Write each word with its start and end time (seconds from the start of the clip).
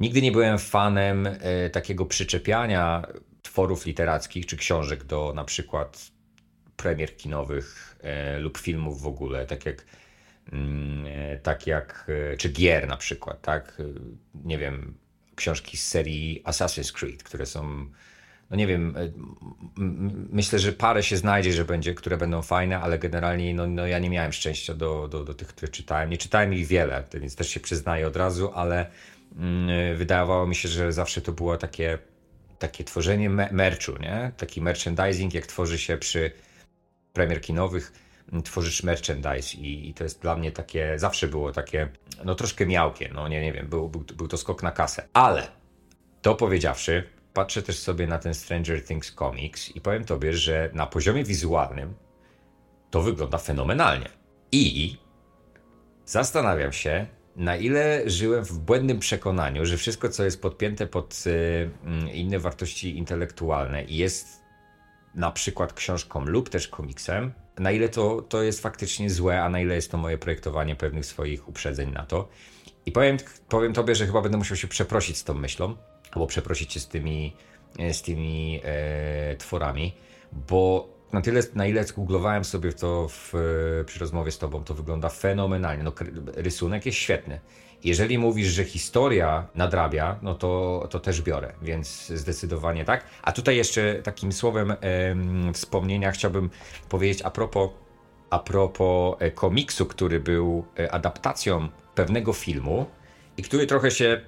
nigdy 0.00 0.22
nie 0.22 0.32
byłem 0.32 0.58
fanem 0.58 1.26
e, 1.26 1.70
takiego 1.70 2.06
przyczepiania 2.06 3.06
tworów 3.42 3.86
literackich 3.86 4.46
czy 4.46 4.56
książek 4.56 5.04
do 5.04 5.32
na 5.36 5.44
przykład 5.44 6.10
premier 6.76 7.16
kinowych 7.16 7.96
e, 8.02 8.38
lub 8.38 8.58
filmów 8.58 9.02
w 9.02 9.06
ogóle, 9.06 9.46
tak 9.46 9.66
jak 9.66 9.84
mm, 10.52 11.06
e, 11.06 11.38
tak 11.38 11.66
jak, 11.66 12.10
czy 12.38 12.48
gier 12.48 12.88
na 12.88 12.96
przykład, 12.96 13.42
tak, 13.42 13.82
nie 14.44 14.58
wiem, 14.58 14.94
książki 15.34 15.76
z 15.76 15.86
serii 15.86 16.42
Assassin's 16.44 16.92
Creed, 16.92 17.22
które 17.22 17.46
są, 17.46 17.86
no 18.50 18.56
nie 18.56 18.66
wiem, 18.66 18.94
myślę, 20.32 20.58
że 20.58 20.72
parę 20.72 21.02
się 21.02 21.16
znajdzie, 21.16 21.52
że 21.52 21.64
będzie, 21.64 21.94
które 21.94 22.16
będą 22.16 22.42
fajne, 22.42 22.80
ale 22.80 22.98
generalnie 22.98 23.54
no, 23.54 23.66
no 23.66 23.86
ja 23.86 23.98
nie 23.98 24.10
miałem 24.10 24.32
szczęścia 24.32 24.74
do, 24.74 25.08
do, 25.08 25.24
do 25.24 25.34
tych, 25.34 25.48
które 25.48 25.72
czytałem, 25.72 26.10
nie 26.10 26.18
czytałem 26.18 26.54
ich 26.54 26.66
wiele, 26.66 27.04
więc 27.14 27.36
też 27.36 27.48
się 27.48 27.60
przyznaję 27.60 28.06
od 28.06 28.16
razu, 28.16 28.52
ale 28.54 28.90
wydawało 29.96 30.46
mi 30.46 30.54
się, 30.54 30.68
że 30.68 30.92
zawsze 30.92 31.20
to 31.20 31.32
było 31.32 31.56
takie 31.56 31.98
takie 32.60 32.84
tworzenie 32.84 33.30
me- 33.30 33.48
merchu, 33.52 33.92
nie? 34.00 34.32
Taki 34.36 34.62
merchandising, 34.62 35.34
jak 35.34 35.46
tworzy 35.46 35.78
się 35.78 35.96
przy 35.96 36.30
premier 37.12 37.40
kinowych, 37.40 37.92
m, 38.32 38.42
tworzysz 38.42 38.82
merchandise 38.82 39.56
i, 39.56 39.88
i 39.88 39.94
to 39.94 40.04
jest 40.04 40.22
dla 40.22 40.36
mnie 40.36 40.52
takie, 40.52 40.98
zawsze 40.98 41.28
było 41.28 41.52
takie, 41.52 41.88
no 42.24 42.34
troszkę 42.34 42.66
miałkie, 42.66 43.10
no 43.14 43.28
nie, 43.28 43.40
nie 43.40 43.52
wiem, 43.52 43.68
był, 43.68 43.88
był, 43.88 44.00
był 44.00 44.28
to 44.28 44.36
skok 44.36 44.62
na 44.62 44.70
kasę. 44.70 45.08
Ale, 45.12 45.48
to 46.22 46.34
powiedziawszy, 46.34 47.04
patrzę 47.34 47.62
też 47.62 47.78
sobie 47.78 48.06
na 48.06 48.18
ten 48.18 48.34
Stranger 48.34 48.84
Things 48.84 49.14
comics 49.14 49.68
i 49.76 49.80
powiem 49.80 50.04
tobie, 50.04 50.32
że 50.32 50.70
na 50.72 50.86
poziomie 50.86 51.24
wizualnym 51.24 51.94
to 52.90 53.02
wygląda 53.02 53.38
fenomenalnie. 53.38 54.08
I 54.52 54.96
zastanawiam 56.06 56.72
się, 56.72 57.06
na 57.36 57.56
ile 57.56 58.02
żyłem 58.06 58.44
w 58.44 58.58
błędnym 58.58 58.98
przekonaniu, 58.98 59.66
że 59.66 59.76
wszystko, 59.76 60.08
co 60.08 60.24
jest 60.24 60.42
podpięte 60.42 60.86
pod 60.86 61.24
y, 61.26 61.70
mm, 61.84 62.08
inne 62.08 62.38
wartości 62.38 62.98
intelektualne 62.98 63.84
i 63.84 63.96
jest 63.96 64.40
na 65.14 65.30
przykład 65.30 65.72
książką 65.72 66.24
lub 66.24 66.48
też 66.48 66.68
komiksem, 66.68 67.32
na 67.58 67.70
ile 67.70 67.88
to, 67.88 68.22
to 68.22 68.42
jest 68.42 68.62
faktycznie 68.62 69.10
złe, 69.10 69.42
a 69.42 69.48
na 69.48 69.60
ile 69.60 69.74
jest 69.74 69.90
to 69.90 69.98
moje 69.98 70.18
projektowanie 70.18 70.76
pewnych 70.76 71.06
swoich 71.06 71.48
uprzedzeń 71.48 71.92
na 71.92 72.06
to. 72.06 72.28
I 72.86 72.92
powiem, 72.92 73.16
powiem 73.48 73.72
tobie, 73.72 73.94
że 73.94 74.06
chyba 74.06 74.22
będę 74.22 74.38
musiał 74.38 74.56
się 74.56 74.68
przeprosić 74.68 75.16
z 75.16 75.24
tą 75.24 75.34
myślą, 75.34 75.76
albo 76.10 76.26
przeprosić 76.26 76.72
się 76.72 76.80
z 76.80 76.88
tymi, 76.88 77.36
e, 77.78 77.94
z 77.94 78.02
tymi 78.02 78.60
e, 78.64 79.36
tworami, 79.36 79.94
bo 80.48 80.88
na 81.12 81.20
tyle, 81.20 81.40
na 81.54 81.66
ile 81.66 81.84
googlowałem 81.96 82.44
sobie 82.44 82.72
to 82.72 83.08
w, 83.08 83.34
e, 83.80 83.84
przy 83.84 84.00
rozmowie 84.00 84.32
z 84.32 84.38
tobą, 84.38 84.64
to 84.64 84.74
wygląda 84.74 85.08
fenomenalnie. 85.08 85.82
No, 85.82 85.92
rysunek 86.34 86.86
jest 86.86 86.98
świetny. 86.98 87.40
Jeżeli 87.84 88.18
mówisz, 88.18 88.48
że 88.48 88.64
historia 88.64 89.46
nadrabia, 89.54 90.18
no 90.22 90.34
to, 90.34 90.86
to 90.90 91.00
też 91.00 91.22
biorę, 91.22 91.52
więc 91.62 92.06
zdecydowanie 92.06 92.84
tak. 92.84 93.04
A 93.22 93.32
tutaj 93.32 93.56
jeszcze 93.56 94.02
takim 94.02 94.32
słowem 94.32 94.74
em, 94.80 95.54
wspomnienia 95.54 96.10
chciałbym 96.10 96.50
powiedzieć 96.88 97.22
a 97.22 97.30
propos, 97.30 97.70
a 98.30 98.38
propos 98.38 99.16
e, 99.18 99.30
komiksu, 99.30 99.86
który 99.86 100.20
był 100.20 100.64
e, 100.78 100.92
adaptacją 100.92 101.68
pewnego 101.94 102.32
filmu 102.32 102.86
i 103.36 103.42
który 103.42 103.66
trochę 103.66 103.90
się, 103.90 104.20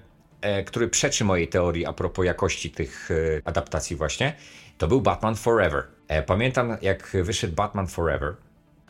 który 0.66 0.88
przeczy 0.88 1.24
mojej 1.24 1.48
teorii 1.48 1.86
a 1.86 1.92
propos 1.92 2.24
jakości 2.24 2.70
tych 2.70 3.10
e, 3.10 3.14
adaptacji 3.44 3.96
właśnie, 3.96 4.36
to 4.78 4.88
był 4.88 5.00
Batman 5.00 5.36
Forever. 5.36 5.84
E, 6.08 6.22
Pamiętam 6.22 6.76
jak 6.82 7.16
wyszedł 7.22 7.54
Batman 7.54 7.86
Forever 7.86 8.34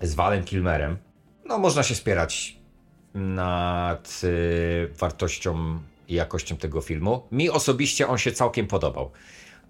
z 0.02 0.14
Valem 0.14 0.44
Kilmerem. 0.44 0.96
No 1.44 1.58
można 1.58 1.82
się 1.82 1.94
spierać 1.94 2.56
nad 3.14 4.20
wartością 4.98 5.78
i 6.08 6.14
jakością 6.14 6.56
tego 6.56 6.80
filmu. 6.80 7.22
Mi 7.32 7.50
osobiście 7.50 8.08
on 8.08 8.18
się 8.18 8.32
całkiem 8.32 8.66
podobał. 8.66 9.10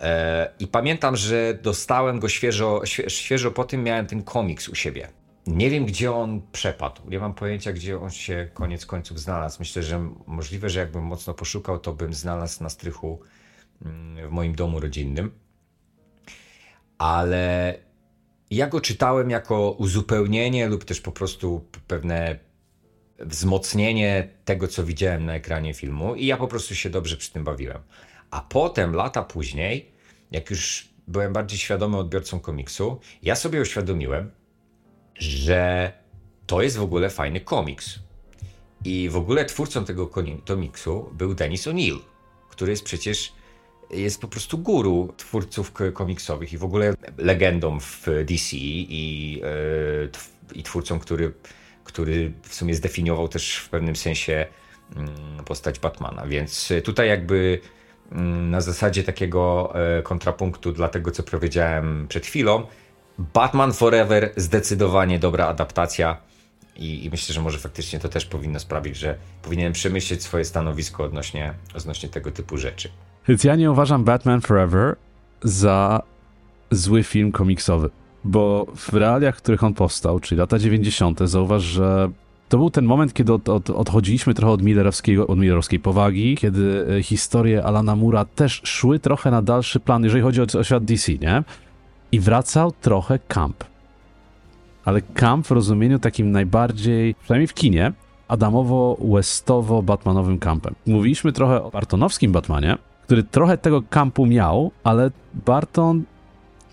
E, 0.01 0.51
I 0.59 0.67
pamiętam, 0.67 1.17
że 1.17 1.59
dostałem 1.63 2.21
go 2.21 2.29
świeżo, 2.29 2.81
świe, 2.85 3.11
świeżo 3.11 3.51
po 3.51 3.65
tym, 3.65 3.83
miałem 3.83 4.07
ten 4.07 4.23
komiks 4.23 4.69
u 4.69 4.75
siebie. 4.75 5.09
Nie 5.47 5.71
wiem, 5.71 5.87
gdzie 5.87 6.13
on 6.13 6.43
przepadł. 6.53 7.11
Nie 7.11 7.19
mam 7.19 7.35
pojęcia, 7.35 7.73
gdzie 7.73 8.01
on 8.01 8.11
się 8.11 8.49
koniec 8.55 8.87
końców 8.87 9.21
znalazł. 9.21 9.57
Myślę, 9.59 9.83
że 9.83 10.11
możliwe, 10.27 10.71
że 10.71 10.81
jakbym 10.81 11.05
mocno 11.05 11.35
poszukał, 11.35 11.79
to 11.79 11.93
bym 11.93 12.15
znalazł 12.15 12.63
na 12.63 12.69
strychu 12.69 13.21
mm, 13.85 14.29
w 14.29 14.31
moim 14.31 14.55
domu 14.55 14.81
rodzinnym. 14.81 15.31
Ale 16.99 17.79
ja 18.51 18.67
go 18.67 18.81
czytałem 18.81 19.31
jako 19.31 19.71
uzupełnienie 19.71 20.69
lub 20.69 20.85
też 20.85 21.01
po 21.01 21.13
prostu 21.13 21.65
pewne 21.87 22.39
wzmocnienie 23.19 24.29
tego, 24.45 24.69
co 24.69 24.85
widziałem 24.85 25.27
na 25.27 25.35
ekranie 25.35 25.75
filmu, 25.75 26.15
i 26.15 26.27
ja 26.27 26.37
po 26.37 26.49
prostu 26.49 26.75
się 26.75 26.91
dobrze 26.91 27.17
przy 27.17 27.33
tym 27.33 27.45
bawiłem. 27.45 27.83
A 28.31 28.41
potem, 28.41 28.95
lata 28.95 29.23
później, 29.23 29.93
jak 30.31 30.51
już 30.51 30.89
byłem 31.09 31.33
bardziej 31.33 31.59
świadomy 31.59 31.97
odbiorcą 31.97 32.41
komiksu, 32.41 33.01
ja 33.23 33.37
sobie 33.37 33.61
uświadomiłem, 33.61 34.31
że 35.23 35.93
to 36.47 36.63
jest 36.63 36.77
w 36.77 36.83
ogóle 36.83 37.11
fajny 37.11 37.41
komiks. 37.41 37.99
I 38.85 39.09
w 39.09 39.17
ogóle 39.17 39.45
twórcą 39.45 39.85
tego 39.85 40.07
komiksu 40.45 41.11
był 41.13 41.35
Dennis 41.35 41.67
O'Neill, 41.67 41.99
który 42.51 42.71
jest 42.71 42.85
przecież 42.85 43.33
jest 43.91 44.21
po 44.21 44.29
prostu 44.29 44.59
guru 44.59 45.15
twórców 45.17 45.73
komiksowych 45.95 46.53
i 46.53 46.59
w 46.59 46.65
ogóle 46.65 46.95
legendą 47.19 47.81
w 47.81 48.07
DC 48.25 48.57
i, 48.57 49.43
e, 49.45 50.59
i 50.59 50.63
twórcą, 50.63 50.99
który, 50.99 51.33
który 51.85 52.33
w 52.43 52.55
sumie 52.55 52.75
zdefiniował 52.75 53.29
też 53.29 53.57
w 53.57 53.69
pewnym 53.69 53.97
sensie 53.97 54.47
mm, 54.97 55.45
postać 55.45 55.79
Batmana. 55.79 56.27
Więc 56.27 56.73
tutaj 56.85 57.09
jakby 57.09 57.61
mm, 58.13 58.51
na 58.51 58.61
zasadzie 58.61 59.03
takiego 59.03 59.73
e, 59.99 60.03
kontrapunktu 60.03 60.73
dla 60.73 60.89
tego, 60.89 61.11
co 61.11 61.23
powiedziałem 61.23 62.07
przed 62.09 62.27
chwilą, 62.27 62.67
Batman 63.35 63.73
Forever 63.73 64.33
zdecydowanie 64.37 65.19
dobra 65.19 65.47
adaptacja 65.47 66.17
i, 66.77 67.05
i 67.05 67.11
myślę, 67.11 67.35
że 67.35 67.41
może 67.41 67.59
faktycznie 67.59 67.99
to 67.99 68.09
też 68.09 68.27
powinno 68.27 68.59
sprawić, 68.59 68.97
że 68.97 69.17
powinienem 69.43 69.73
przemyśleć 69.73 70.23
swoje 70.23 70.45
stanowisko 70.45 71.05
odnośnie, 71.05 71.55
odnośnie 71.75 72.09
tego 72.09 72.31
typu 72.31 72.57
rzeczy. 72.57 72.89
Więc 73.29 73.45
ja 73.45 73.57
nie 73.57 73.71
uważam 73.71 74.05
Batman 74.05 74.41
Forever 74.41 74.97
za 75.43 76.03
zły 76.71 77.03
film 77.03 77.33
komiksowy, 77.33 77.91
bo 78.25 78.67
w 78.77 78.93
realiach, 78.93 79.37
w 79.37 79.43
których 79.43 79.65
on 79.65 79.75
powstał, 79.75 80.21
czyli 80.21 80.39
lata 80.39 80.59
90., 80.59 81.21
zauważ, 81.21 81.63
że 81.63 82.11
to 82.49 82.59
był 82.59 82.71
ten 82.71 82.85
moment, 82.85 83.15
kiedy 83.15 83.33
od, 83.33 83.49
od, 83.49 83.71
odchodziliśmy 83.71 84.35
trochę 84.35 84.53
od, 84.53 84.63
Millerowskiego, 84.63 85.27
od 85.27 85.39
Millerowskiej 85.39 85.79
powagi, 85.79 86.37
kiedy 86.37 86.87
e, 86.99 87.03
historie 87.03 87.65
Alana 87.65 87.97
Mura 87.97 88.25
też 88.25 88.61
szły 88.65 88.99
trochę 88.99 89.31
na 89.31 89.43
dalszy 89.43 89.81
plan, 89.81 90.05
jeżeli 90.05 90.23
chodzi 90.23 90.41
o, 90.41 90.47
o 90.59 90.65
świat 90.65 90.85
DC, 90.85 91.13
nie? 91.13 91.43
I 92.13 92.21
wracał 92.21 92.73
trochę 92.73 93.19
camp. 93.19 93.65
Ale 94.85 95.03
camp 95.03 95.47
w 95.47 95.51
rozumieniu 95.51 95.99
takim 95.99 96.31
najbardziej, 96.31 97.15
przynajmniej 97.15 97.47
w 97.47 97.55
kinie, 97.55 97.93
Adamowo-Westowo-Batmanowym 98.29 100.39
kampem. 100.39 100.75
Mówiliśmy 100.87 101.33
trochę 101.33 101.63
o 101.63 101.71
Bartonowskim 101.71 102.33
Batmanie, 102.33 102.77
który 103.03 103.23
trochę 103.23 103.59
tego 103.59 103.83
kampu 103.83 104.27
miał, 104.27 104.71
ale 104.85 105.11
Barton 105.35 106.03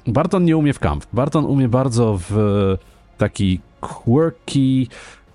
Barton 0.08 0.46
nie 0.46 0.58
umie 0.58 0.74
w 0.74 0.80
kamp. 0.80 1.06
Barton 1.14 1.46
umie 1.46 1.70
bardzo 1.70 2.20
w 2.30 2.78
taki 3.18 3.60
quirky, 3.82 4.88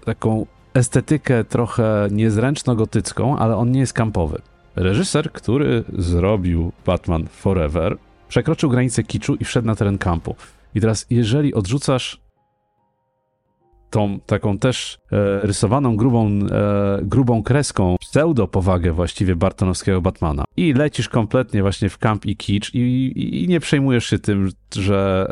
taką 0.05 0.47
estetykę 0.75 1.45
trochę 1.45 2.09
niezręczno-gotycką, 2.11 3.37
ale 3.39 3.57
on 3.57 3.71
nie 3.71 3.81
jest 3.81 3.93
kampowy. 3.93 4.43
Reżyser, 4.77 5.33
który 5.33 5.85
zrobił 5.99 6.73
Batman 6.87 7.27
Forever, 7.27 7.97
przekroczył 8.29 8.71
granicę 8.71 9.03
kiczu 9.03 9.35
i 9.35 9.45
wszedł 9.45 9.67
na 9.67 9.75
teren 9.75 9.99
kampu. 9.99 10.37
I 10.75 10.81
teraz, 10.81 11.07
jeżeli 11.11 11.55
odrzucasz 11.55 12.25
tą 13.95 14.21
taką 14.27 14.59
też 14.59 14.99
e, 15.13 15.41
rysowaną 15.41 15.97
grubą, 15.97 16.29
e, 16.29 16.99
grubą 17.03 17.43
kreską 17.43 17.97
pseudo-powagę 18.01 18.93
właściwie 18.93 19.37
Bartonowskiego 19.37 20.01
Batmana 20.01 20.45
i 20.57 20.73
lecisz 20.73 21.09
kompletnie 21.09 21.63
właśnie 21.63 21.89
w 21.89 21.99
camp 21.99 22.27
i 22.27 22.37
kicz 22.37 22.75
i, 22.75 22.79
i, 22.79 23.45
i 23.45 23.49
nie 23.49 23.61
przejmujesz 23.61 24.07
się 24.07 24.19
tym, 24.19 24.51
że, 24.75 25.27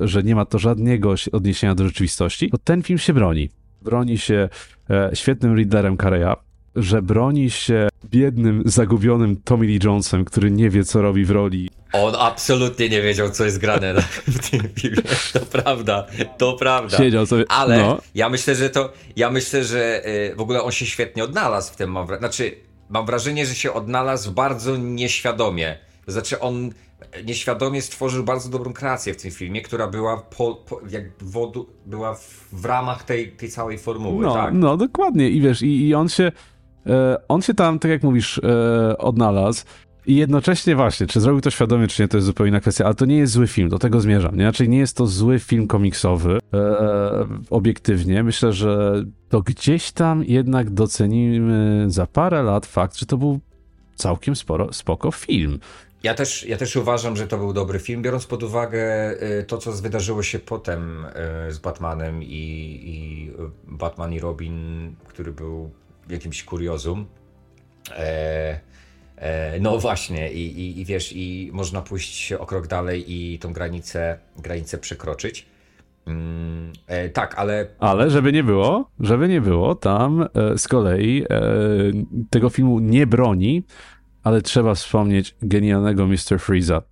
e, 0.00 0.06
że 0.08 0.22
nie 0.22 0.34
ma 0.34 0.44
to 0.44 0.58
żadnego 0.58 1.14
odniesienia 1.32 1.74
do 1.74 1.84
rzeczywistości, 1.84 2.50
to 2.50 2.58
ten 2.58 2.82
film 2.82 2.98
się 2.98 3.14
broni. 3.14 3.48
Broni 3.82 4.18
się 4.18 4.48
e, 4.90 5.10
świetnym 5.14 5.56
Riddlerem 5.56 5.96
Carreya, 5.96 6.34
że 6.76 7.02
broni 7.02 7.50
się 7.50 7.88
biednym, 8.10 8.62
zagubionym 8.64 9.36
Tommy 9.44 9.66
Lee 9.66 9.78
Jonesem, 9.84 10.24
który 10.24 10.50
nie 10.50 10.70
wie, 10.70 10.84
co 10.84 11.02
robi 11.02 11.24
w 11.24 11.30
roli. 11.30 11.70
On 12.04 12.14
absolutnie 12.18 12.88
nie 12.88 13.02
wiedział, 13.02 13.30
co 13.30 13.44
jest 13.44 13.58
grane 13.58 13.94
w 14.26 14.50
tym 14.50 14.60
filmie. 14.74 15.02
To 15.32 15.40
prawda, 15.40 16.06
to 16.38 16.52
prawda. 16.52 16.96
Siedział 16.96 17.26
sobie. 17.26 17.44
Ale 17.48 17.78
no. 17.78 17.98
ja 18.14 18.28
myślę, 18.28 18.54
że 18.54 18.70
to. 18.70 18.92
Ja 19.16 19.30
myślę, 19.30 19.64
że 19.64 20.06
y, 20.08 20.34
w 20.36 20.40
ogóle 20.40 20.62
on 20.62 20.72
się 20.72 20.86
świetnie 20.86 21.24
odnalazł 21.24 21.72
w 21.72 21.76
tym. 21.76 21.90
Mam 21.92 22.06
wra- 22.06 22.18
znaczy, 22.18 22.56
mam 22.88 23.06
wrażenie, 23.06 23.46
że 23.46 23.54
się 23.54 23.72
odnalazł 23.72 24.32
bardzo 24.32 24.76
nieświadomie. 24.76 25.78
To 26.06 26.12
znaczy, 26.12 26.40
on 26.40 26.70
nieświadomie 27.24 27.82
stworzył 27.82 28.24
bardzo 28.24 28.48
dobrą 28.48 28.72
kreację 28.72 29.14
w 29.14 29.22
tym 29.22 29.30
filmie, 29.30 29.62
która 29.62 29.86
była 29.86 30.16
po, 30.16 30.54
po, 30.54 30.80
jak 30.90 31.02
wodu, 31.22 31.66
była 31.86 32.14
w, 32.14 32.44
w 32.52 32.64
ramach 32.64 33.04
tej, 33.04 33.32
tej 33.32 33.48
całej 33.50 33.78
formuły, 33.78 34.24
No, 34.24 34.34
tak? 34.34 34.54
no 34.54 34.76
dokładnie. 34.76 35.30
I 35.30 35.40
wiesz, 35.40 35.62
i, 35.62 35.88
i 35.88 35.94
on 35.94 36.08
się. 36.08 36.32
e, 36.86 37.16
on 37.28 37.42
się 37.42 37.54
tam, 37.54 37.78
tak 37.78 37.90
jak 37.90 38.02
mówisz, 38.02 38.38
e, 38.38 38.98
odnalazł. 38.98 39.64
I 40.06 40.16
jednocześnie 40.16 40.76
właśnie, 40.76 41.06
czy 41.06 41.20
zrobił 41.20 41.40
to 41.40 41.50
świadomie, 41.50 41.88
czy 41.88 42.02
nie, 42.02 42.08
to 42.08 42.16
jest 42.16 42.26
zupełnie 42.26 42.48
inna 42.48 42.60
kwestia, 42.60 42.84
ale 42.84 42.94
to 42.94 43.04
nie 43.04 43.16
jest 43.16 43.32
zły 43.32 43.46
film, 43.46 43.68
do 43.68 43.78
tego 43.78 44.00
zmierzam. 44.00 44.36
Nie? 44.36 44.44
Znaczy 44.44 44.68
nie 44.68 44.78
jest 44.78 44.96
to 44.96 45.06
zły 45.06 45.38
film 45.38 45.66
komiksowy, 45.66 46.38
e, 46.54 47.26
obiektywnie. 47.50 48.22
Myślę, 48.22 48.52
że 48.52 49.04
to 49.28 49.42
gdzieś 49.42 49.92
tam 49.92 50.24
jednak 50.24 50.70
docenimy 50.70 51.84
za 51.88 52.06
parę 52.06 52.42
lat 52.42 52.66
fakt, 52.66 52.96
że 52.96 53.06
to 53.06 53.16
był 53.16 53.40
całkiem 53.94 54.36
sporo, 54.36 54.72
spoko 54.72 55.10
film. 55.10 55.58
Ja 56.02 56.14
też, 56.14 56.46
ja 56.46 56.56
też 56.56 56.76
uważam, 56.76 57.16
że 57.16 57.26
to 57.26 57.38
był 57.38 57.52
dobry 57.52 57.78
film, 57.78 58.02
biorąc 58.02 58.26
pod 58.26 58.42
uwagę 58.42 59.12
y, 59.40 59.44
to, 59.44 59.58
co 59.58 59.72
wydarzyło 59.72 60.22
się 60.22 60.38
potem 60.38 61.06
y, 61.48 61.52
z 61.52 61.58
Batmanem 61.58 62.22
i, 62.22 62.26
i 62.84 63.30
Batman 63.66 64.12
i 64.12 64.20
Robin, 64.20 64.94
który 65.08 65.32
był 65.32 65.70
jakimś 66.08 66.44
kuriozum. 66.44 67.06
E, 67.90 67.96
e, 67.96 68.60
no 69.60 69.78
właśnie, 69.78 70.32
i, 70.32 70.60
i, 70.60 70.80
i 70.80 70.84
wiesz, 70.84 71.12
i 71.12 71.50
można 71.52 71.82
pójść 71.82 72.32
o 72.32 72.46
krok 72.46 72.66
dalej 72.66 73.04
i 73.08 73.38
tą 73.38 73.52
granicę, 73.52 74.18
granicę 74.38 74.78
przekroczyć. 74.78 75.46
Mm, 76.06 76.72
e, 76.86 77.08
tak, 77.08 77.34
ale. 77.38 77.66
Ale 77.78 78.10
żeby 78.10 78.32
nie 78.32 78.44
było, 78.44 78.90
żeby 79.00 79.28
nie 79.28 79.40
było, 79.40 79.74
tam 79.74 80.22
e, 80.22 80.58
z 80.58 80.68
kolei 80.68 81.24
e, 81.30 81.40
tego 82.30 82.50
filmu 82.50 82.80
nie 82.80 83.06
broni 83.06 83.62
ale 84.26 84.42
trzeba 84.42 84.74
wspomnieć 84.74 85.34
genialnego 85.42 86.06
Mr. 86.06 86.38
Freeza 86.38 86.82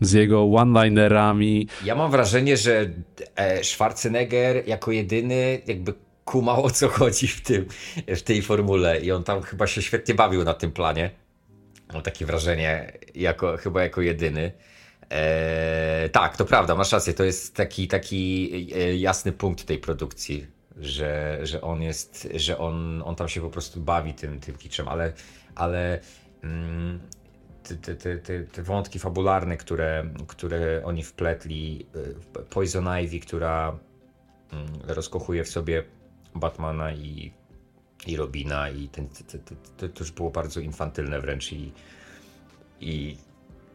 z 0.00 0.12
jego 0.12 0.44
one-linerami. 0.44 1.68
Ja 1.84 1.94
mam 1.94 2.10
wrażenie, 2.10 2.56
że 2.56 2.90
e, 3.36 3.64
Schwarzenegger 3.64 4.68
jako 4.68 4.92
jedyny 4.92 5.62
jakby 5.66 5.94
kumał 6.24 6.64
o 6.64 6.70
co 6.70 6.88
chodzi 6.88 7.28
w, 7.28 7.40
tym, 7.40 7.66
w 8.08 8.22
tej 8.22 8.42
formule 8.42 9.00
i 9.00 9.12
on 9.12 9.24
tam 9.24 9.42
chyba 9.42 9.66
się 9.66 9.82
świetnie 9.82 10.14
bawił 10.14 10.44
na 10.44 10.54
tym 10.54 10.72
planie. 10.72 11.10
Mam 11.92 12.02
takie 12.02 12.26
wrażenie, 12.26 12.92
jako, 13.14 13.56
chyba 13.56 13.82
jako 13.82 14.00
jedyny. 14.00 14.52
E, 15.10 16.08
tak, 16.08 16.36
to 16.36 16.44
prawda, 16.44 16.74
masz 16.74 16.92
rację, 16.92 17.14
to 17.14 17.24
jest 17.24 17.54
taki, 17.56 17.88
taki 17.88 18.50
e, 18.74 18.96
jasny 18.96 19.32
punkt 19.32 19.64
tej 19.64 19.78
produkcji, 19.78 20.46
że, 20.76 21.38
że 21.42 21.60
on 21.60 21.82
jest, 21.82 22.28
że 22.34 22.58
on, 22.58 23.02
on 23.04 23.16
tam 23.16 23.28
się 23.28 23.40
po 23.40 23.50
prostu 23.50 23.80
bawi 23.80 24.14
tym, 24.14 24.40
tym 24.40 24.56
kiczem, 24.56 24.88
ale, 24.88 25.12
ale 25.54 26.00
Mm, 26.44 27.00
te, 27.62 27.76
te, 27.76 27.96
te, 28.18 28.40
te, 28.44 28.62
wątki 28.62 28.98
fabularne, 28.98 29.56
które, 29.56 30.04
które 30.26 30.84
oni 30.84 31.02
wpletli, 31.02 31.86
y, 31.96 32.44
Poison 32.50 32.88
Ivy, 33.04 33.20
która 33.20 33.78
mm, 34.52 34.66
rozkochuje 34.82 35.44
w 35.44 35.48
sobie 35.48 35.84
Batmana 36.34 36.92
i, 36.92 37.32
i 38.06 38.16
Robina 38.16 38.70
i 38.70 38.88
ten, 38.88 39.08
to, 39.76 39.88
to, 39.88 40.00
już 40.00 40.12
było 40.12 40.30
bardzo 40.30 40.60
infantylne 40.60 41.20
wręcz 41.20 41.52
i, 41.52 41.72
i, 42.80 43.16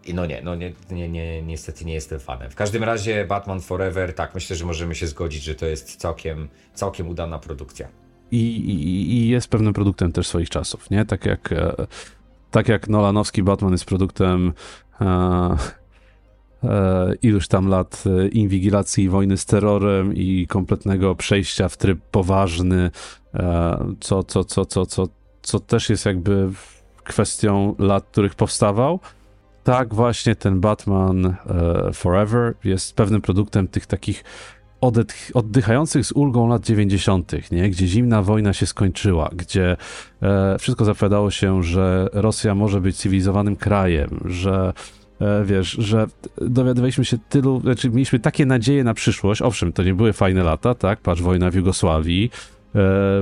i 0.06 0.14
no 0.14 0.26
nie, 0.26 0.42
no 0.42 0.56
nie, 0.56 0.74
nie, 0.92 1.10
nie, 1.10 1.42
niestety 1.42 1.86
nie 1.86 1.94
jestem 1.94 2.20
fanem. 2.20 2.52
W 2.52 2.56
każdym 2.56 2.84
razie 2.84 3.26
Batman 3.26 3.62
Forever, 3.62 4.16
tak, 4.16 4.36
myślę, 4.36 4.56
że 4.56 4.66
możemy 4.66 4.96
się 4.96 5.08
zgodzić, 5.08 5.44
że 5.44 5.56
to 5.56 5.66
jest 5.66 5.96
całkiem, 5.96 6.48
całkiem 6.74 7.08
udana 7.08 7.40
produkcja. 7.40 7.88
I, 8.32 8.38
i, 8.38 9.12
i 9.14 9.28
jest 9.28 9.48
pewnym 9.48 9.74
produktem 9.74 10.12
też 10.12 10.28
swoich 10.28 10.50
czasów, 10.50 10.90
nie? 10.90 11.06
Tak 11.06 11.26
jak 11.26 11.52
e, 11.52 11.88
tak 12.52 12.68
jak 12.68 12.90
Nolanowski 12.90 13.44
Batman 13.44 13.72
jest 13.72 13.86
produktem 13.86 14.54
e, 15.02 15.58
iluś 17.22 17.48
tam 17.48 17.68
lat 17.68 18.04
e, 18.06 18.28
inwigilacji 18.28 19.04
i 19.04 19.10
wojny 19.10 19.38
z 19.38 19.46
terrorem 19.46 20.16
i 20.16 20.48
kompletnego 20.48 21.16
przejścia 21.16 21.70
w 21.70 21.78
tryb 21.78 22.00
poważny, 22.12 22.92
e, 23.34 23.94
co, 24.00 24.24
co, 24.24 24.44
co, 24.44 24.66
co, 24.66 24.86
co, 24.86 25.08
co 25.42 25.60
też 25.60 25.90
jest 25.90 26.06
jakby 26.06 26.50
kwestią 27.04 27.76
lat, 27.80 28.06
których 28.12 28.36
powstawał. 28.36 29.00
Tak 29.64 29.94
właśnie 29.94 30.36
ten 30.36 30.60
Batman 30.60 31.26
e, 31.26 31.36
Forever 31.94 32.54
jest 32.64 32.96
pewnym 32.96 33.22
produktem 33.22 33.68
tych 33.68 33.86
takich 33.86 34.24
oddychających 35.34 36.06
z 36.06 36.12
ulgą 36.12 36.48
lat 36.48 36.66
90., 36.66 37.52
nie? 37.52 37.70
gdzie 37.70 37.88
zimna 37.88 38.22
wojna 38.22 38.54
się 38.54 38.66
skończyła, 38.66 39.30
gdzie 39.36 39.78
e, 40.22 40.58
wszystko 40.60 40.86
zapowiadało 40.86 41.32
się, 41.32 41.64
że 41.64 42.10
Rosja 42.14 42.56
może 42.56 42.82
być 42.82 42.98
cywilizowanym 42.98 43.56
krajem, 43.56 44.20
że 44.26 44.74
e, 44.74 45.09
wiesz, 45.46 45.72
że 45.72 46.08
dowiadywaliśmy 46.38 47.06
się 47.06 47.18
tylu, 47.30 47.62
znaczy 47.62 47.90
mieliśmy 47.90 48.20
takie 48.20 48.46
nadzieje 48.46 48.84
na 48.84 48.94
przyszłość. 48.94 49.42
Owszem, 49.42 49.74
to 49.74 49.84
nie 49.84 49.94
były 49.94 50.14
fajne 50.14 50.44
lata, 50.44 50.76
tak? 50.76 51.00
Patrz 51.02 51.22
wojna 51.22 51.52
w 51.52 51.56
Jugosławii, 51.56 52.32
e, 52.76 52.80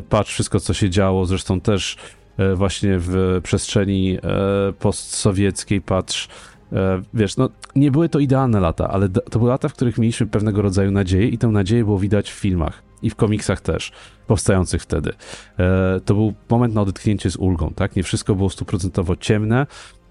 patrz 0.10 0.34
wszystko, 0.34 0.60
co 0.60 0.74
się 0.74 0.90
działo, 0.90 1.26
zresztą 1.26 1.62
też 1.62 1.98
e, 2.38 2.56
właśnie 2.56 2.96
w 3.00 3.40
przestrzeni 3.44 4.18
e, 4.18 4.74
postsowieckiej, 4.74 5.82
patrz 5.82 6.30
E, 6.74 7.02
wiesz, 7.14 7.38
no 7.38 7.50
nie 7.76 7.92
były 7.92 8.10
to 8.10 8.20
idealne 8.20 8.60
lata, 8.60 8.90
ale 8.90 9.10
to 9.10 9.40
były 9.40 9.52
lata, 9.52 9.70
w 9.70 9.74
których 9.74 9.98
mieliśmy 9.98 10.28
pewnego 10.28 10.62
rodzaju 10.62 10.92
nadzieję 10.92 11.28
i 11.28 11.38
tę 11.38 11.48
nadzieję 11.48 11.84
było 11.84 12.00
widać 12.00 12.32
w 12.32 12.34
filmach 12.34 12.84
i 13.02 13.10
w 13.10 13.16
komiksach 13.16 13.62
też, 13.62 13.92
powstających 14.28 14.82
wtedy. 14.82 15.14
E, 15.60 16.00
to 16.06 16.14
był 16.14 16.34
moment 16.50 16.74
na 16.74 16.82
odetchnięcie 16.82 17.32
z 17.32 17.36
ulgą, 17.36 17.74
tak? 17.76 17.96
Nie 17.96 18.04
wszystko 18.04 18.36
było 18.36 18.50
stuprocentowo 18.50 19.16
ciemne, 19.16 19.68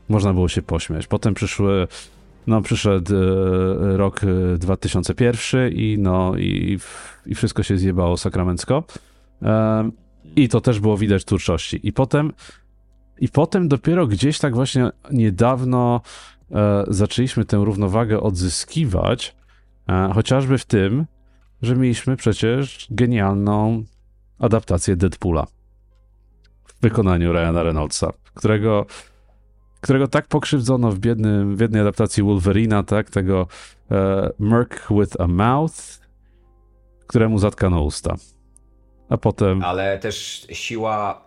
można 0.08 0.34
było 0.34 0.48
się 0.48 0.62
pośmiać. 0.62 1.06
Potem 1.06 1.34
przyszły, 1.34 1.88
no 2.46 2.62
przyszedł 2.62 3.14
e, 3.14 3.96
rok 3.96 4.20
2001 4.58 5.72
i 5.72 5.96
no 5.98 6.36
i, 6.36 6.78
i 7.26 7.34
wszystko 7.34 7.62
się 7.62 7.78
zjebało 7.78 8.16
sakramencko. 8.16 8.84
I 10.36 10.48
to 10.48 10.60
też 10.60 10.80
było 10.80 10.96
widać 10.96 11.24
twórczości. 11.24 11.80
I 11.82 11.92
potem 11.92 12.32
i 13.20 13.28
potem 13.28 13.68
dopiero 13.68 14.06
gdzieś 14.06 14.38
tak 14.38 14.54
właśnie 14.54 14.90
niedawno 15.10 16.00
e, 16.50 16.84
zaczęliśmy 16.88 17.44
tę 17.44 17.56
równowagę 17.56 18.20
odzyskiwać, 18.20 19.36
e, 19.88 20.10
chociażby 20.14 20.58
w 20.58 20.64
tym, 20.64 21.06
że 21.62 21.76
mieliśmy 21.76 22.16
przecież 22.16 22.86
genialną 22.90 23.84
adaptację 24.38 24.96
Deadpoola 24.96 25.46
w 26.66 26.80
wykonaniu 26.82 27.32
Ryana 27.32 27.62
Reynoldsa, 27.62 28.12
którego, 28.34 28.86
którego 29.86 30.08
tak 30.08 30.26
pokrzywdzono 30.26 30.92
w, 30.92 30.98
biednym, 30.98 31.56
w 31.56 31.60
jednej 31.60 31.82
adaptacji 31.82 32.22
Wolverina, 32.22 32.82
tak, 32.82 33.10
tego 33.10 33.46
e, 33.90 34.30
Merc 34.38 34.70
with 34.90 35.20
a 35.20 35.26
Mouth, 35.26 35.74
któremu 37.06 37.38
zatkano 37.38 37.82
usta. 37.82 38.14
A 39.08 39.16
potem... 39.16 39.62
Ale 39.62 39.98
też 39.98 40.46
siła 40.50 41.26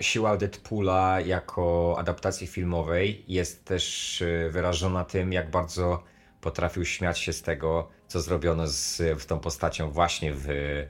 siła 0.00 0.36
Deadpoola 0.36 1.20
jako 1.20 1.94
adaptacji 1.98 2.46
filmowej 2.46 3.24
jest 3.28 3.64
też 3.64 4.20
y, 4.22 4.48
wyrażona 4.50 5.04
tym, 5.04 5.32
jak 5.32 5.50
bardzo 5.50 6.02
potrafił 6.40 6.84
śmiać 6.84 7.18
się 7.18 7.32
z 7.32 7.42
tego, 7.42 7.88
co 8.08 8.20
zrobiono 8.20 8.66
z, 8.66 8.96
z 8.96 9.26
tą 9.26 9.40
postacią 9.40 9.90
właśnie 9.90 10.32
w 10.34 10.48
e, 10.48 10.86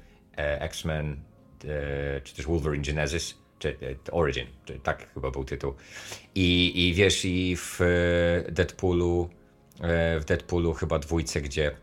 X-Men, 0.60 1.22
e, 1.64 2.20
czy 2.20 2.34
też 2.36 2.46
Wolverine 2.46 2.84
Genesis, 2.84 3.38
czy 3.62 3.68
e, 4.08 4.12
Origin, 4.12 4.46
czy 4.64 4.78
tak 4.78 5.14
chyba 5.14 5.30
był 5.30 5.44
tytuł. 5.44 5.74
I, 6.34 6.72
i 6.88 6.94
wiesz, 6.94 7.24
i 7.24 7.56
w 7.56 7.78
Deadpoolu, 8.48 9.28
w 10.20 10.24
Deadpoolu 10.24 10.74
chyba 10.74 10.98
dwójce, 10.98 11.40
gdzie, 11.40 11.76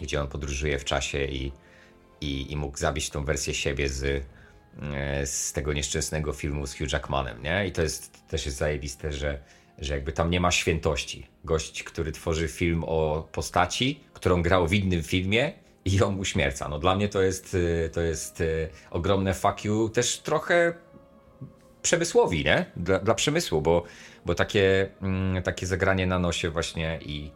gdzie 0.00 0.20
on 0.20 0.28
podróżuje 0.28 0.78
w 0.78 0.84
czasie 0.84 1.24
i, 1.24 1.52
i, 2.20 2.52
i 2.52 2.56
mógł 2.56 2.78
zabić 2.78 3.10
tą 3.10 3.24
wersję 3.24 3.54
siebie 3.54 3.88
z 3.88 4.26
E, 4.82 5.26
z 5.26 5.52
tego 5.52 5.72
nieszczęsnego 5.72 6.32
filmu 6.32 6.66
z 6.66 6.78
Hugh 6.78 6.92
Jackmanem, 6.92 7.42
nie? 7.42 7.66
I 7.66 7.72
to 7.72 7.82
jest 7.82 8.28
też 8.28 8.46
jest 8.46 8.58
zajebiste, 8.58 9.12
że, 9.12 9.38
że 9.78 9.94
jakby 9.94 10.12
tam 10.12 10.30
nie 10.30 10.40
ma 10.40 10.50
świętości. 10.50 11.26
Gość, 11.44 11.82
który 11.82 12.12
tworzy 12.12 12.48
film 12.48 12.84
o 12.86 13.28
postaci, 13.32 14.00
którą 14.12 14.42
grał 14.42 14.68
w 14.68 14.72
innym 14.72 15.02
filmie 15.02 15.52
i 15.84 15.96
ją 15.96 16.16
uśmierca. 16.16 16.68
No 16.68 16.78
dla 16.78 16.96
mnie 16.96 17.08
to 17.08 17.22
jest, 17.22 17.56
e, 17.84 17.88
to 17.88 18.00
jest 18.00 18.40
e, 18.40 18.44
ogromne 18.90 19.34
fuck 19.34 19.64
you, 19.64 19.88
też 19.88 20.18
trochę 20.18 20.74
przemysłowi, 21.82 22.44
nie? 22.44 22.66
Dla, 22.76 22.98
dla 22.98 23.14
przemysłu, 23.14 23.62
bo, 23.62 23.82
bo 24.26 24.34
takie, 24.34 24.90
mm, 25.02 25.42
takie 25.42 25.66
zagranie 25.66 26.06
na 26.06 26.18
nosie 26.18 26.50
właśnie 26.50 26.98
i 27.02 27.30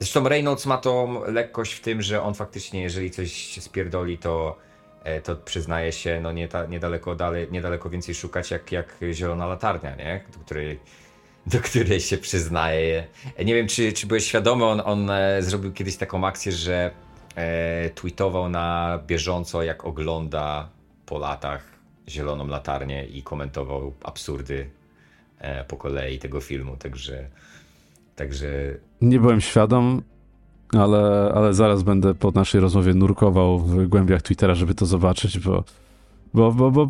zresztą 0.00 0.28
Reynolds 0.28 0.66
ma 0.66 0.78
tą 0.78 1.24
lekkość 1.24 1.72
w 1.72 1.80
tym, 1.80 2.02
że 2.02 2.22
on 2.22 2.34
faktycznie, 2.34 2.82
jeżeli 2.82 3.10
coś 3.10 3.58
spierdoli, 3.60 4.18
to 4.18 4.56
E, 5.04 5.20
to 5.20 5.36
przyznaje 5.36 5.92
się, 5.92 6.20
no 6.20 6.32
nie 6.32 6.48
ta, 6.48 6.66
niedaleko, 6.66 7.14
dalej, 7.14 7.48
niedaleko 7.50 7.90
więcej 7.90 8.14
szukać 8.14 8.50
jak, 8.50 8.72
jak 8.72 8.96
zielona 9.12 9.46
latarnia, 9.46 9.96
nie? 9.96 10.24
Do 10.32 10.38
której, 10.38 10.80
do 11.46 11.60
której 11.60 12.00
się 12.00 12.18
przyznaje. 12.18 13.06
E, 13.36 13.44
nie 13.44 13.54
wiem, 13.54 13.68
czy, 13.68 13.92
czy 13.92 14.06
byłeś 14.06 14.24
świadomy, 14.24 14.64
on, 14.64 14.82
on 14.84 15.10
e, 15.10 15.42
zrobił 15.42 15.72
kiedyś 15.72 15.96
taką 15.96 16.26
akcję, 16.26 16.52
że 16.52 16.90
e, 17.34 17.90
tweetował 17.90 18.48
na 18.48 18.98
bieżąco, 19.06 19.62
jak 19.62 19.84
ogląda 19.84 20.68
po 21.06 21.18
latach 21.18 21.64
zieloną 22.08 22.46
latarnię 22.46 23.06
i 23.06 23.22
komentował 23.22 23.92
absurdy 24.02 24.70
e, 25.38 25.64
po 25.64 25.76
kolei 25.76 26.18
tego 26.18 26.40
filmu, 26.40 26.76
także 26.76 27.28
także... 28.16 28.74
Nie 29.00 29.20
byłem 29.20 29.40
świadom, 29.40 30.02
ale, 30.72 31.32
ale 31.34 31.54
zaraz 31.54 31.82
będę 31.82 32.14
po 32.14 32.30
naszej 32.30 32.60
rozmowie 32.60 32.94
nurkował 32.94 33.58
w 33.58 33.86
głębiach 33.86 34.22
Twittera, 34.22 34.54
żeby 34.54 34.74
to 34.74 34.86
zobaczyć, 34.86 35.38
bo, 35.38 35.64
bo, 36.34 36.52
bo, 36.52 36.70
bo 36.70 36.88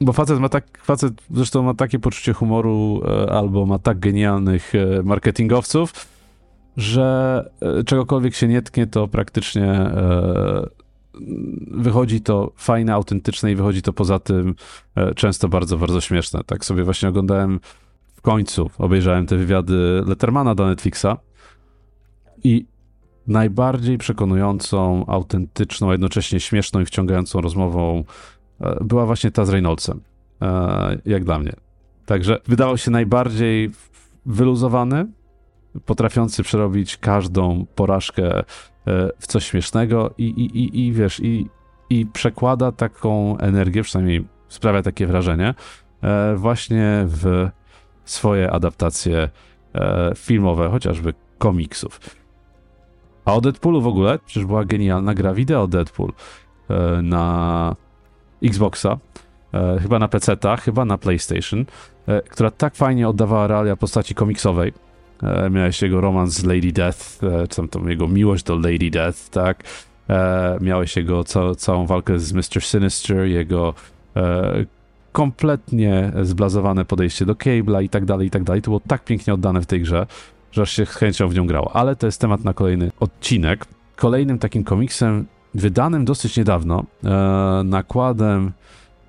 bo 0.00 0.12
facet 0.12 0.38
ma 0.38 0.48
tak, 0.48 0.78
facet 0.82 1.12
zresztą 1.30 1.62
ma 1.62 1.74
takie 1.74 1.98
poczucie 1.98 2.32
humoru 2.32 3.02
e, 3.04 3.32
albo 3.32 3.66
ma 3.66 3.78
tak 3.78 3.98
genialnych 3.98 4.72
e, 4.74 5.02
marketingowców, 5.02 5.92
że 6.78 7.50
e, 7.60 7.84
czegokolwiek 7.84 8.34
się 8.34 8.48
nie 8.48 8.62
tknie, 8.62 8.86
to 8.86 9.08
praktycznie 9.08 9.90
wychodzi 11.70 12.20
to 12.20 12.52
fajne, 12.56 12.94
autentyczne 12.94 13.52
i 13.52 13.56
wychodzi 13.56 13.82
to 13.82 13.92
poza 13.92 14.18
tym 14.18 14.54
często 15.16 15.48
bardzo, 15.48 15.78
bardzo 15.78 16.00
śmieszne. 16.00 16.40
Tak 16.46 16.64
sobie 16.64 16.84
właśnie 16.84 17.08
oglądałem 17.08 17.60
w 18.14 18.20
końcu, 18.20 18.70
obejrzałem 18.78 19.26
te 19.26 19.36
wywiady 19.36 20.02
Lettermana 20.06 20.54
do 20.54 20.66
Netflixa 20.66 21.06
i 22.44 22.66
najbardziej 23.26 23.98
przekonującą, 23.98 25.04
autentyczną, 25.06 25.90
jednocześnie 25.92 26.40
śmieszną 26.40 26.80
i 26.80 26.84
wciągającą 26.84 27.40
rozmową 27.40 28.04
E, 28.60 28.84
była 28.84 29.06
właśnie 29.06 29.30
ta 29.30 29.44
z 29.44 29.48
Reynoldsem, 29.48 30.00
e, 30.42 30.98
jak 31.06 31.24
dla 31.24 31.38
mnie. 31.38 31.52
Także 32.06 32.40
wydawał 32.46 32.78
się 32.78 32.90
najbardziej 32.90 33.70
wyluzowany, 34.26 35.06
potrafiący 35.84 36.42
przerobić 36.42 36.96
każdą 36.96 37.66
porażkę 37.74 38.38
e, 38.38 38.44
w 39.18 39.26
coś 39.26 39.46
śmiesznego 39.46 40.14
i, 40.18 40.24
i, 40.24 40.58
i, 40.58 40.86
i 40.86 40.92
wiesz, 40.92 41.20
i, 41.20 41.46
i 41.90 42.06
przekłada 42.06 42.72
taką 42.72 43.38
energię, 43.38 43.82
przynajmniej 43.82 44.24
sprawia 44.48 44.82
takie 44.82 45.06
wrażenie, 45.06 45.54
właśnie 46.36 47.04
w 47.06 47.48
swoje 48.04 48.50
adaptacje 48.50 49.28
filmowe, 50.16 50.68
chociażby 50.68 51.14
komiksów. 51.38 52.00
A 53.24 53.34
o 53.34 53.40
Deadpoolu 53.40 53.80
w 53.80 53.86
ogóle, 53.86 54.18
przecież 54.26 54.44
była 54.44 54.64
genialna 54.64 55.14
gra 55.14 55.34
wideo 55.34 55.66
Deadpool 55.66 56.12
na 57.02 57.74
Xboxa, 58.42 58.98
e, 59.52 59.78
chyba 59.80 59.98
na 59.98 60.08
PC, 60.08 60.36
chyba 60.60 60.84
na 60.84 60.98
PlayStation, 60.98 61.64
e, 62.06 62.22
która 62.22 62.50
tak 62.50 62.74
fajnie 62.74 63.08
oddawała 63.08 63.46
realia 63.46 63.76
postaci 63.76 64.14
komiksowej. 64.14 64.72
E, 65.22 65.50
miałeś 65.50 65.82
jego 65.82 66.00
romans 66.00 66.32
z 66.32 66.44
Lady 66.44 66.72
Death, 66.72 67.24
e, 67.24 67.48
czy 67.48 67.68
tam, 67.68 67.90
jego 67.90 68.08
miłość 68.08 68.44
do 68.44 68.54
Lady 68.54 68.90
Death, 68.90 69.28
tak? 69.30 69.62
E, 70.10 70.58
miałeś 70.60 70.96
jego 70.96 71.24
ca 71.24 71.54
całą 71.54 71.86
walkę 71.86 72.18
z 72.18 72.32
Mr. 72.32 72.62
Sinister, 72.62 73.26
jego 73.26 73.74
kompletnie 75.12 76.12
zblazowane 76.22 76.84
podejście 76.84 77.26
do 77.26 77.34
Cable'a 77.34 77.84
i 77.84 77.88
tak 77.88 78.04
dalej, 78.04 78.26
i 78.26 78.30
tak 78.30 78.44
dalej. 78.44 78.62
To 78.62 78.70
było 78.70 78.80
tak 78.80 79.04
pięknie 79.04 79.34
oddane 79.34 79.60
w 79.60 79.66
tej 79.66 79.80
grze, 79.80 80.06
że 80.52 80.62
aż 80.62 80.72
się 80.72 80.86
z 80.86 80.88
chęcią 80.88 81.28
w 81.28 81.34
nią 81.34 81.46
grało. 81.46 81.76
Ale 81.76 81.96
to 81.96 82.06
jest 82.06 82.20
temat 82.20 82.44
na 82.44 82.54
kolejny 82.54 82.90
odcinek. 83.00 83.66
Kolejnym 83.96 84.38
takim 84.38 84.64
komiksem 84.64 85.26
wydanym 85.54 86.04
dosyć 86.04 86.36
niedawno 86.36 86.84
nakładem, 87.64 88.52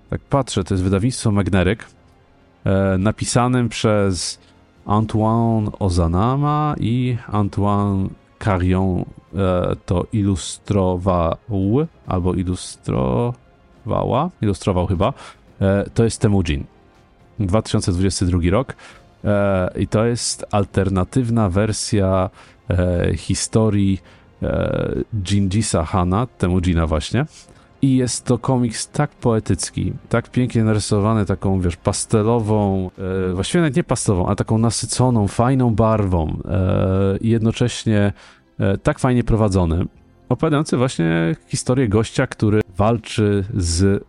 tak 0.10 0.22
patrzę, 0.22 0.64
to 0.64 0.74
jest 0.74 0.84
wydawnictwo 0.84 1.32
Magneryk, 1.32 1.86
napisanym 2.98 3.70
przez 3.70 4.40
Antoine 4.86 5.72
Ozanama 5.80 6.76
i 6.80 7.18
Antoine 7.28 8.10
Carion 8.40 9.06
e, 9.36 9.76
to 9.86 10.06
ilustrował, 10.14 11.88
albo 12.08 12.34
ilustrowała, 12.34 14.30
ilustrował 14.42 14.88
chyba, 14.88 15.14
e, 15.62 15.90
to 15.94 16.04
jest 16.04 16.22
Temujin. 16.22 16.64
2022 17.40 18.40
rok 18.52 18.76
e, 19.24 19.70
i 19.76 19.88
to 19.88 20.06
jest 20.06 20.46
alternatywna 20.52 21.50
wersja 21.50 22.30
historii 23.16 24.02
Jinjisa 25.32 25.84
Hana, 25.84 26.28
temu 26.38 26.62
Jina 26.62 26.88
właśnie. 26.88 27.26
I 27.82 27.96
jest 27.96 28.26
to 28.26 28.38
komiks 28.38 28.90
tak 28.90 29.10
poetycki, 29.10 29.94
tak 30.10 30.32
pięknie 30.32 30.64
narysowany, 30.64 31.26
taką, 31.26 31.62
wiesz, 31.62 31.78
pastelową, 31.78 32.90
e, 33.30 33.34
właściwie 33.34 33.62
nawet 33.62 33.76
nie 33.76 33.84
pastelową, 33.84 34.28
ale 34.28 34.36
taką 34.36 34.58
nasyconą, 34.58 35.28
fajną 35.28 35.76
barwą 35.76 36.42
e, 36.46 37.18
i 37.18 37.30
jednocześnie 37.30 38.14
e, 38.60 38.78
tak 38.78 39.00
fajnie 39.00 39.24
prowadzony, 39.24 39.86
opowiadający 40.30 40.78
właśnie 40.78 41.36
historię 41.48 41.90
gościa, 41.90 42.28
który 42.28 42.62
walczy 42.78 43.46
z 43.54 44.04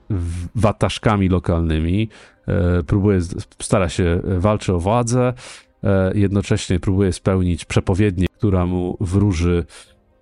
wataszkami 0.54 1.28
lokalnymi, 1.28 2.08
e, 2.46 2.82
próbuje, 2.82 3.20
stara 3.62 3.88
się, 3.88 4.20
walczy 4.24 4.74
o 4.74 4.78
władzę, 4.78 5.32
e, 5.84 6.12
jednocześnie 6.14 6.80
próbuje 6.80 7.12
spełnić 7.12 7.64
przepowiednię, 7.64 8.26
która 8.38 8.66
mu 8.66 8.96
wróży 9.00 9.64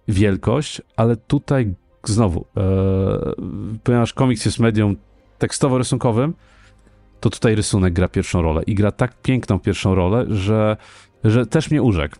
wielkość, 0.09 0.83
ale 0.97 1.17
tutaj 1.17 1.75
znowu, 2.05 2.45
e, 2.57 2.63
ponieważ 3.85 4.13
komiks 4.13 4.45
jest 4.45 4.59
medium 4.59 4.97
tekstowo-rysunkowym, 5.39 6.33
to 7.21 7.31
tutaj 7.31 7.55
rysunek 7.55 7.93
gra 7.93 8.09
pierwszą 8.09 8.43
rolę 8.43 8.63
i 8.63 8.75
gra 8.75 8.93
tak 8.93 9.23
piękną 9.23 9.59
pierwszą 9.59 9.95
rolę, 9.95 10.25
że, 10.29 10.77
że 11.25 11.47
też 11.47 11.71
mnie 11.71 11.83
urzekł. 11.83 12.17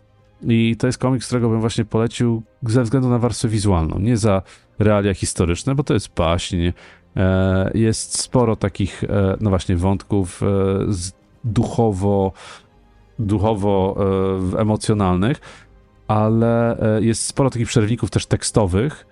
I 0.47 0.75
to 0.79 0.87
jest 0.87 0.99
komiks, 0.99 1.27
którego 1.27 1.49
bym 1.49 1.59
właśnie 1.59 1.85
polecił 1.85 2.43
ze 2.63 2.83
względu 2.83 3.09
na 3.09 3.19
warstwę 3.19 3.47
wizualną, 3.47 3.99
nie 3.99 4.17
za 4.17 4.41
realia 4.79 5.13
historyczne, 5.13 5.75
bo 5.75 5.83
to 5.83 5.93
jest 5.93 6.13
baśń, 6.15 6.71
e, 7.15 7.71
jest 7.73 8.19
sporo 8.19 8.55
takich, 8.55 9.03
e, 9.03 9.37
no 9.41 9.49
właśnie, 9.49 9.75
wątków 9.75 10.43
e, 10.43 10.45
duchowo, 11.43 12.31
duchowo 13.19 13.95
e, 14.55 14.59
emocjonalnych, 14.59 15.41
ale 16.07 16.79
e, 16.97 17.01
jest 17.01 17.25
sporo 17.25 17.49
takich 17.49 17.67
przerwników 17.67 18.09
też 18.09 18.25
tekstowych, 18.25 19.05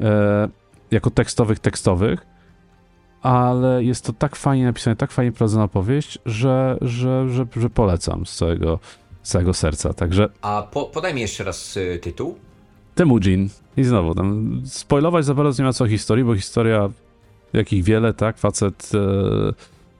e, 0.00 0.48
jako 0.90 1.10
tekstowych, 1.10 1.58
tekstowych, 1.58 2.26
ale 3.22 3.84
jest 3.84 4.04
to 4.04 4.12
tak 4.12 4.36
fajnie 4.36 4.64
napisane, 4.64 4.96
tak 4.96 5.10
fajnie 5.10 5.32
prowadzona 5.32 5.68
powieść, 5.68 6.18
że, 6.26 6.78
że, 6.80 7.28
że, 7.28 7.46
że 7.56 7.70
polecam 7.70 8.26
z 8.26 8.36
całego, 8.36 8.78
z 9.22 9.30
całego 9.30 9.54
serca, 9.54 9.92
także... 9.92 10.28
A 10.42 10.62
po, 10.62 10.84
podaj 10.84 11.14
mi 11.14 11.20
jeszcze 11.20 11.44
raz 11.44 11.76
y, 11.76 11.98
tytuł. 12.02 12.36
Temujin. 12.94 13.48
I 13.76 13.84
znowu, 13.84 14.14
tam 14.14 14.62
spoilować 14.64 15.24
za 15.24 15.34
bardzo 15.34 15.62
nie 15.62 15.66
ma 15.66 15.72
co 15.72 15.86
historii, 15.86 16.24
bo 16.24 16.34
historia, 16.34 16.90
jakich 17.52 17.84
wiele, 17.84 18.14
tak, 18.14 18.38
facet 18.38 18.90
e, 18.94 18.98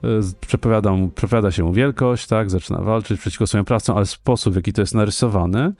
e, 0.07 0.21
przepowiada, 0.39 0.91
mu, 0.91 1.07
przepowiada 1.07 1.51
się 1.51 1.63
mu 1.63 1.73
wielkość, 1.73 2.27
tak, 2.27 2.49
zaczyna 2.49 2.81
walczyć 2.81 3.19
przeciwko 3.19 3.47
swoim 3.47 3.65
prawcom, 3.65 3.97
ale 3.97 4.05
sposób, 4.05 4.53
w 4.53 4.55
jaki 4.55 4.73
to 4.73 4.81
jest 4.81 4.95
narysowany, 4.95 5.73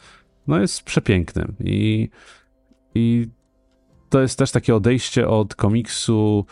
no 0.47 0.59
jest 0.59 0.83
przepiękny 0.83 1.47
i, 1.63 2.09
i 2.95 3.27
to 4.09 4.21
jest 4.21 4.39
też 4.39 4.51
takie 4.51 4.75
odejście 4.75 5.27
od 5.27 5.55
komiksu, 5.55 6.45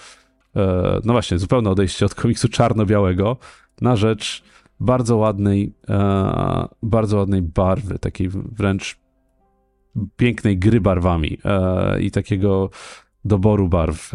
e, 0.55 1.00
no 1.03 1.13
właśnie, 1.13 1.39
zupełne 1.39 1.69
odejście 1.69 2.05
od 2.05 2.15
komiksu 2.15 2.50
czarno-białego 2.50 3.38
na 3.81 3.95
rzecz 3.95 4.43
bardzo 4.79 5.17
ładnej, 5.17 5.74
e, 5.89 6.67
bardzo 6.83 7.17
ładnej 7.17 7.41
barwy, 7.41 8.00
takiej 8.00 8.29
wręcz 8.29 8.97
pięknej 10.15 10.57
gry 10.57 10.81
barwami 10.81 11.38
e, 11.45 12.01
i 12.01 12.12
takiego 12.12 12.69
doboru 13.25 13.67
barw, 13.69 14.12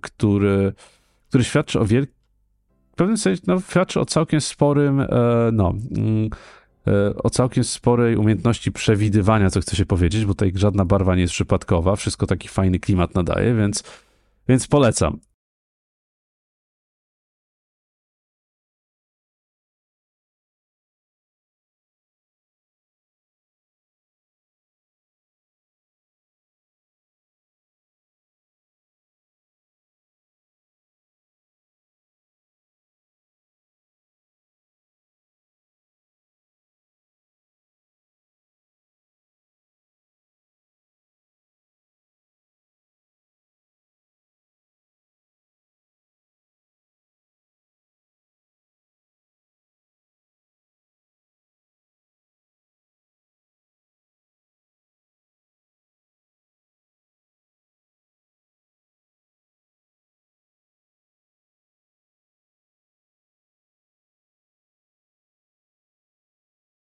który, 0.00 0.72
który 1.28 1.44
świadczy 1.44 1.80
o 1.80 1.84
wielkim, 1.84 2.14
w 2.92 2.96
pewnym 2.96 3.16
sensie 3.16 3.42
no, 3.46 3.60
świadczy 3.60 4.00
o 4.00 4.04
całkiem 4.04 4.40
sporym, 4.40 5.06
no, 5.52 5.74
mm, 5.96 6.30
o 7.22 7.30
całkiem 7.30 7.64
sporej 7.64 8.16
umiejętności 8.16 8.72
przewidywania, 8.72 9.50
co 9.50 9.60
chce 9.60 9.76
się 9.76 9.86
powiedzieć, 9.86 10.24
bo 10.24 10.34
tutaj 10.34 10.52
żadna 10.54 10.84
barwa 10.84 11.14
nie 11.14 11.22
jest 11.22 11.34
przypadkowa, 11.34 11.96
wszystko 11.96 12.26
taki 12.26 12.48
fajny 12.48 12.78
klimat 12.78 13.14
nadaje, 13.14 13.54
więc, 13.54 13.84
więc 14.48 14.66
polecam. 14.66 15.18